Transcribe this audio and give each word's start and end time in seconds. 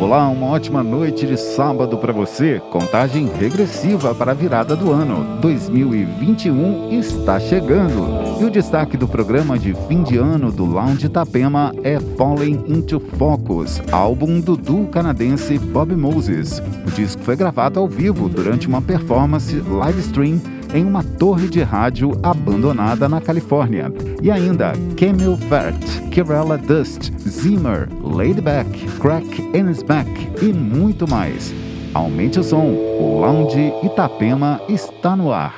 Olá, 0.00 0.28
uma 0.28 0.46
ótima 0.46 0.80
noite 0.80 1.26
de 1.26 1.36
sábado 1.36 1.98
para 1.98 2.12
você. 2.12 2.62
Contagem 2.70 3.26
regressiva 3.26 4.14
para 4.14 4.30
a 4.30 4.34
virada 4.34 4.76
do 4.76 4.92
ano. 4.92 5.40
2021 5.40 6.96
está 7.00 7.40
chegando. 7.40 8.40
E 8.40 8.44
o 8.44 8.50
destaque 8.50 8.96
do 8.96 9.08
programa 9.08 9.58
de 9.58 9.74
fim 9.88 10.04
de 10.04 10.16
ano 10.16 10.52
do 10.52 10.64
Lounge 10.64 11.06
Itapema 11.06 11.74
é 11.82 11.98
Falling 12.16 12.62
into 12.68 13.00
Focus, 13.00 13.82
álbum 13.90 14.38
do 14.38 14.56
duo 14.56 14.86
canadense 14.86 15.58
Bob 15.58 15.96
Moses. 15.96 16.62
O 16.86 16.90
disco 16.92 17.20
foi 17.22 17.34
gravado 17.34 17.80
ao 17.80 17.88
vivo 17.88 18.28
durante 18.28 18.68
uma 18.68 18.80
performance 18.80 19.60
live 19.60 19.98
stream 19.98 20.40
em 20.74 20.84
uma 20.84 21.02
torre 21.02 21.48
de 21.48 21.62
rádio 21.62 22.12
abandonada 22.22 23.08
na 23.08 23.20
Califórnia. 23.20 23.92
E 24.22 24.30
ainda 24.30 24.72
Camel 24.96 25.36
Fat, 25.48 25.74
Kerala 26.10 26.58
Dust, 26.58 27.12
Zimmer, 27.28 27.88
Laidback, 28.02 28.86
Crack 28.98 29.40
and 29.56 29.70
Smack 29.70 30.10
e 30.42 30.52
muito 30.52 31.08
mais. 31.08 31.54
Aumente 31.94 32.38
o 32.38 32.42
som, 32.42 32.66
o 32.66 33.20
Lounge 33.20 33.72
Itapema 33.82 34.60
está 34.68 35.16
no 35.16 35.32
ar. 35.32 35.56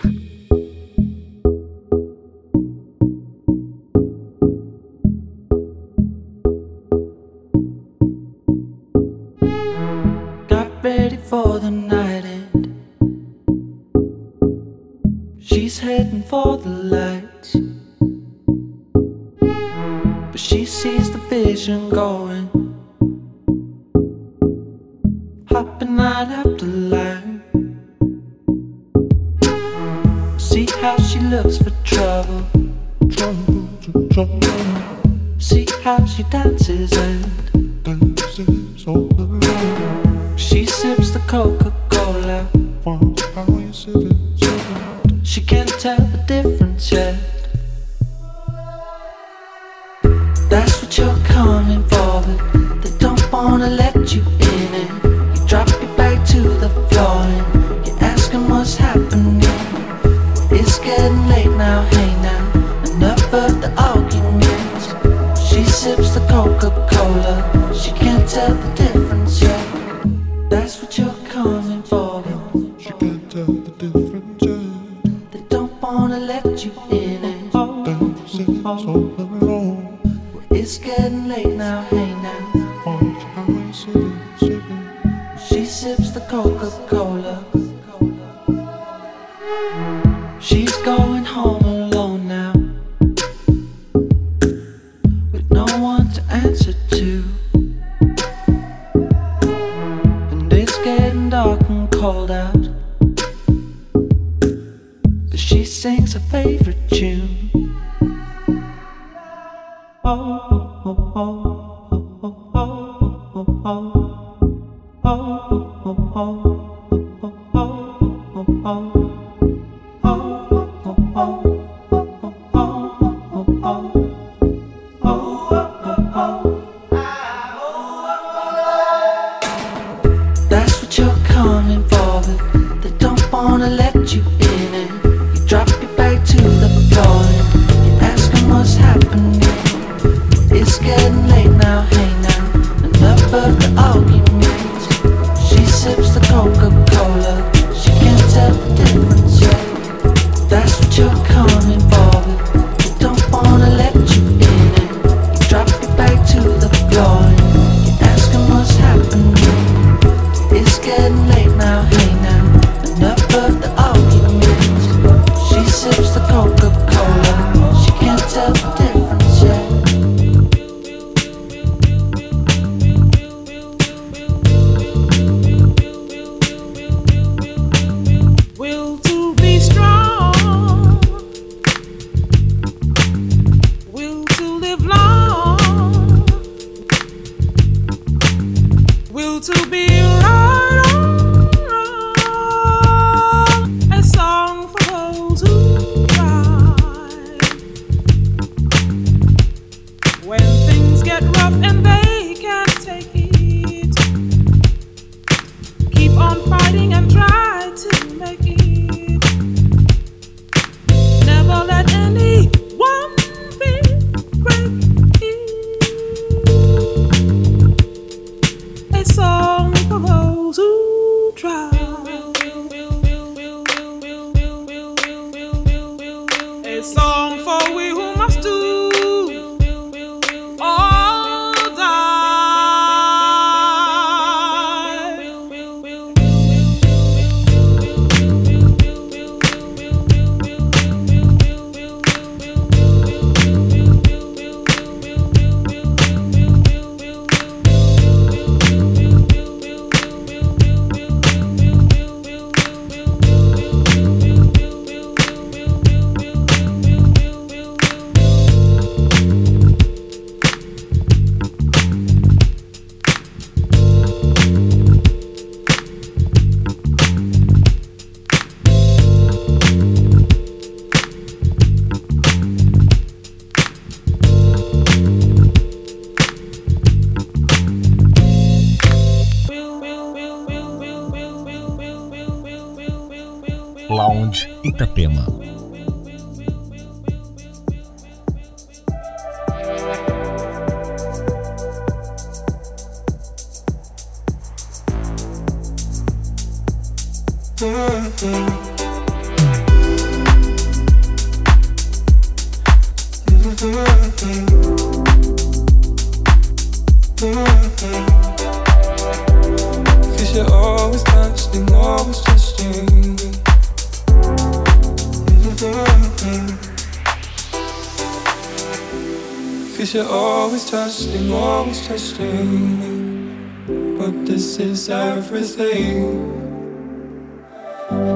But 323.99 324.27
this 324.27 324.59
is 324.59 324.89
everything. 324.89 326.27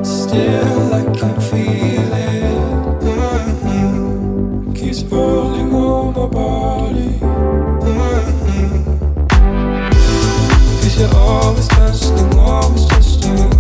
Still, 0.03 0.95
I 0.95 1.05
can 1.17 1.41
feel 1.41 2.13
it. 2.13 2.59
Mm-hmm. 3.05 4.73
Keeps 4.73 5.03
rolling 5.05 5.73
on 5.73 6.13
my 6.13 6.27
body. 6.27 7.19
Mm-hmm. 7.85 8.99
Cause 10.81 10.99
you're 10.99 11.15
always 11.15 11.69
testing, 11.69 12.39
always 12.39 12.87
testing. 12.87 13.54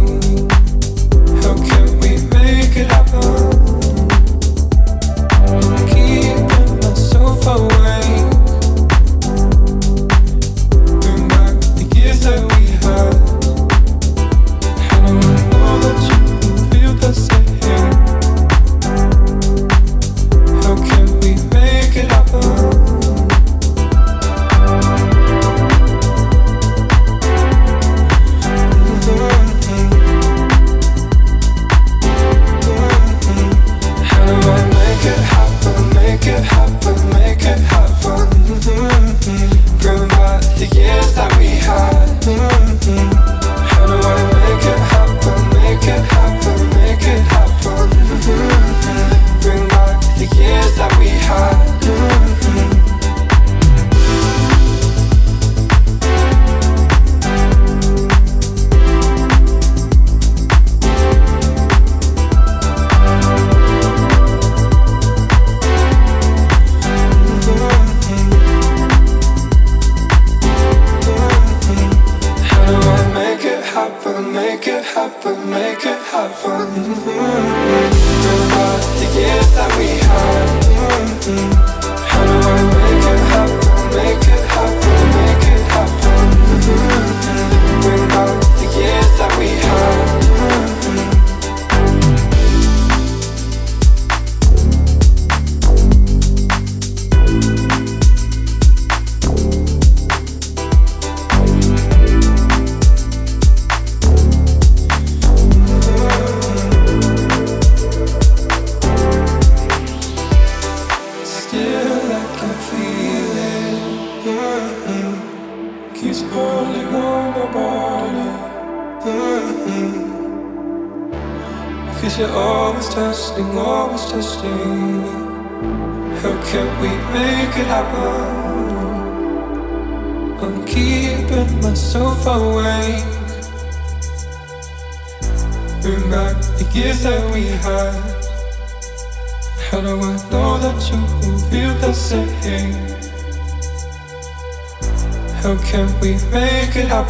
happen, 75.04 75.50
make 75.50 75.84
it 75.84 75.98
happen. 76.12 76.66
Mm-hmm. 76.82 77.53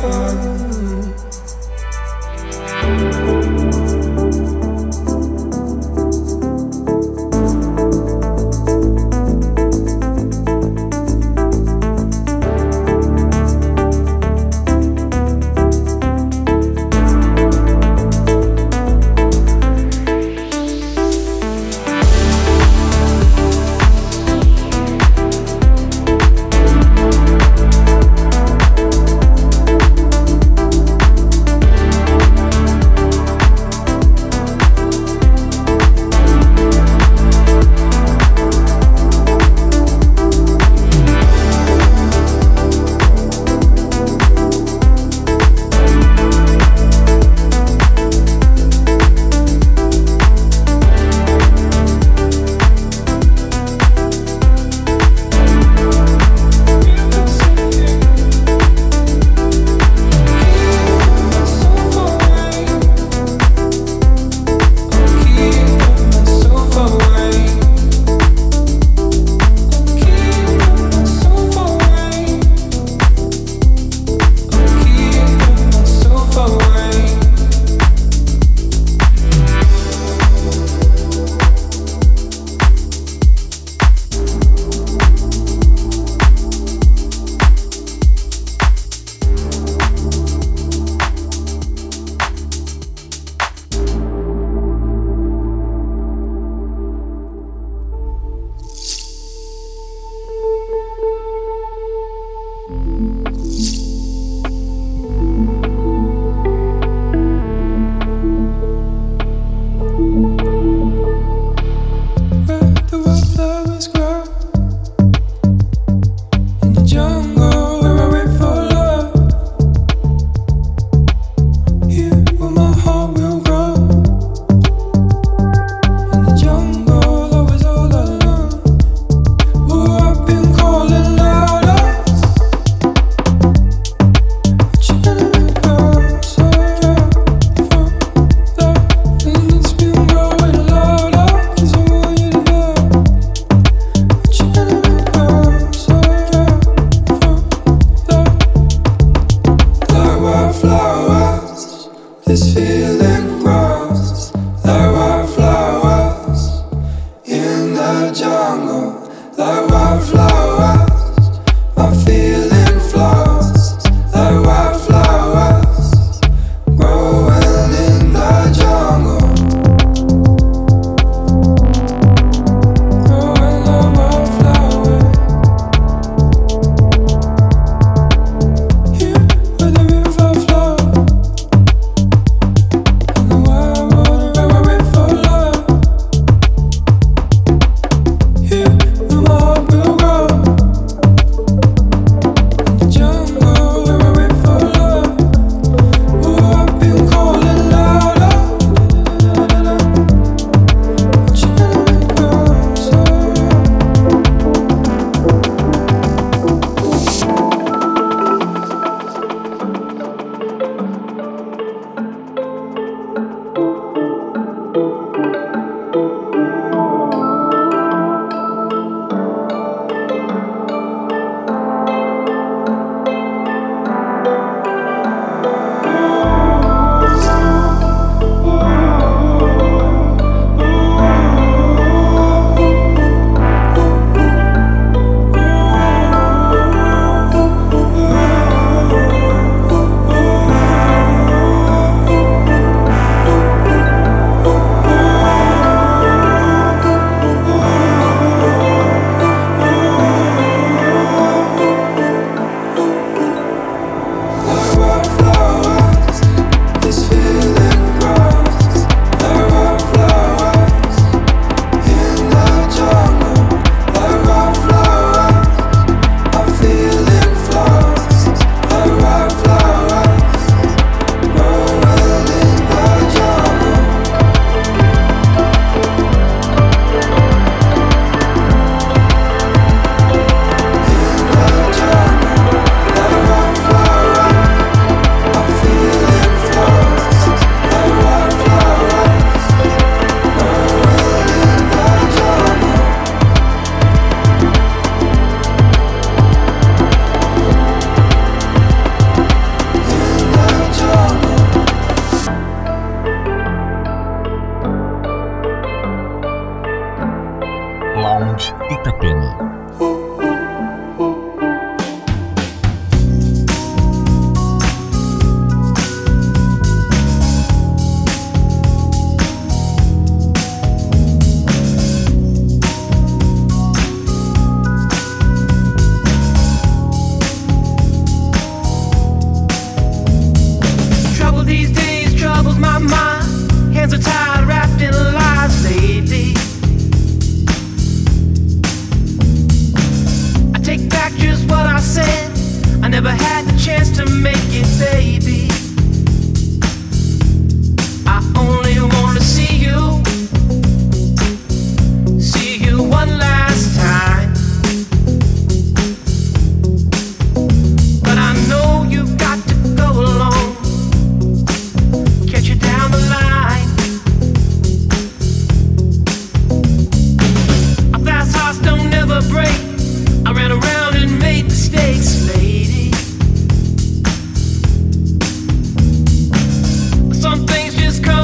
Oh. 0.07 0.54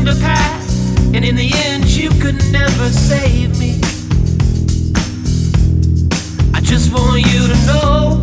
the 0.04 0.18
path, 0.20 1.14
and 1.14 1.24
in 1.24 1.36
the 1.36 1.50
end, 1.66 1.84
you 1.84 2.10
could 2.20 2.36
never 2.52 2.88
save 2.88 3.58
me. 3.58 3.78
I 6.54 6.60
just 6.60 6.92
want 6.92 7.26
you 7.26 7.46
to 7.48 7.56
know 7.66 8.22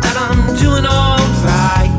that 0.00 0.16
I'm 0.16 0.56
doing 0.56 0.86
alright. 0.86 1.90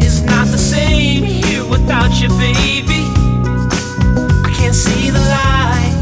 It's 0.00 0.20
not 0.22 0.46
the 0.48 0.58
same 0.58 1.24
here 1.24 1.64
without 1.66 2.20
you, 2.20 2.28
baby. 2.28 3.04
I 4.44 4.52
can't 4.56 4.74
see 4.74 5.10
the 5.10 5.18
light. 5.18 5.99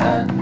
hand. 0.00 0.39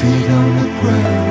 feet 0.00 0.30
on 0.30 0.56
the 0.58 0.80
ground. 0.80 1.27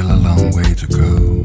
still 0.00 0.12
a 0.12 0.20
long 0.28 0.50
way 0.52 0.74
to 0.74 0.86
go. 0.86 1.42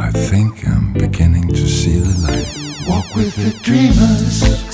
I 0.00 0.10
think 0.12 0.66
I'm 0.66 0.92
beginning 0.92 1.48
to 1.48 1.66
see 1.68 1.98
the 1.98 2.14
light. 2.26 2.48
Walk 2.88 3.14
with 3.16 3.34
the 3.34 3.50
dreamers. 3.64 4.70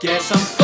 Guess 0.00 0.30
I'm 0.30 0.57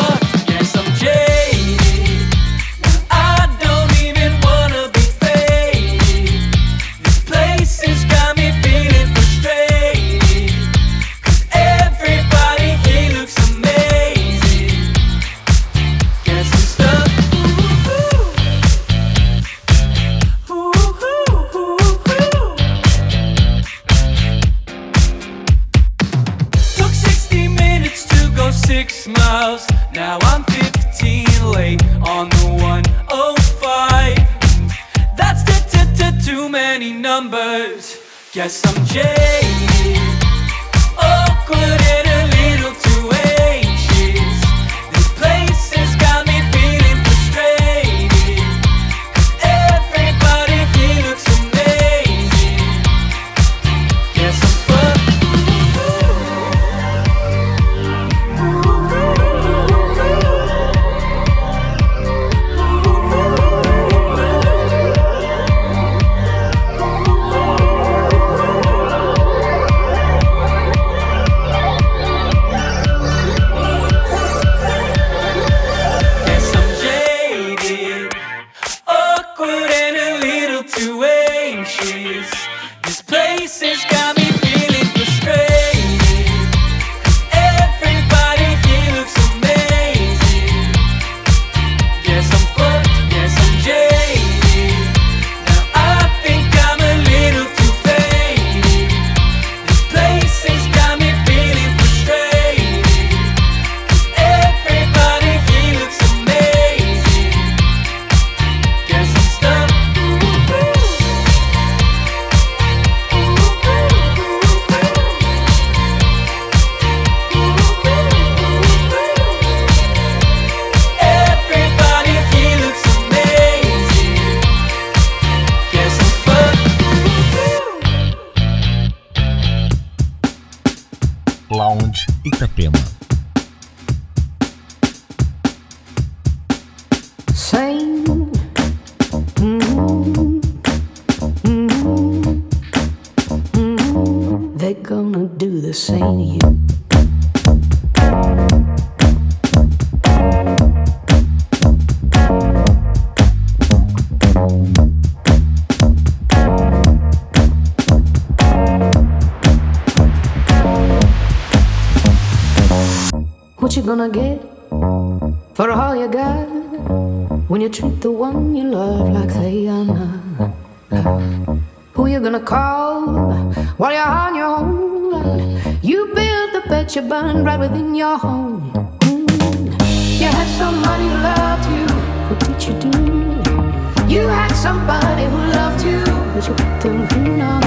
somebody 184.64 185.24
who 185.24 185.38
loved 185.58 185.84
you, 185.84 186.02
but 186.32 186.42
you 186.48 186.54
put 186.54 186.80
them 186.80 187.06
through 187.08 187.36
now. 187.36 187.60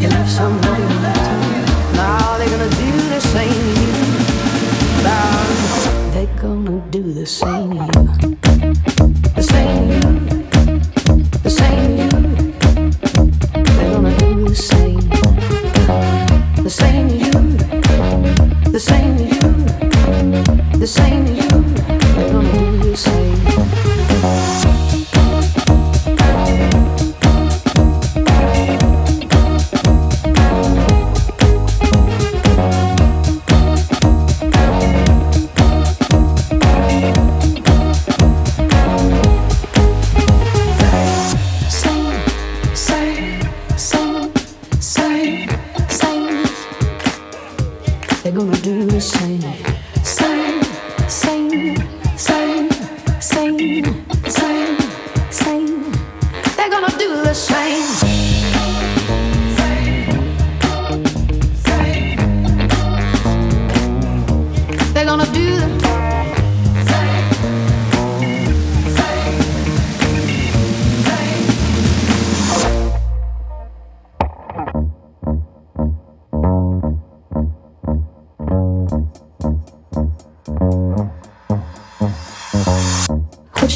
You 0.00 0.08
left 0.08 0.30
somebody 0.30 0.82
who 0.82 0.96
loved 1.06 1.44
you. 1.52 1.62
Now 2.00 2.38
they're 2.38 2.48
gonna 2.48 2.70
do 2.84 2.92
the 3.14 3.20
same 3.20 3.60
to 3.68 3.82
you. 3.82 3.92
Now 5.04 6.12
they're 6.14 6.36
gonna 6.40 6.80
do 6.90 7.02
the 7.12 7.26
same 7.26 7.72
to 7.76 7.84
you. 7.92 7.97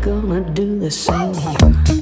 gonna 0.00 0.40
do 0.54 0.78
the 0.78 0.90
same 0.90 1.34
you. 1.34 2.01